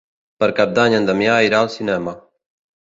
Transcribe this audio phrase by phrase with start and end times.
[0.43, 2.19] Per Cap d'Any en Damià irà al cinema.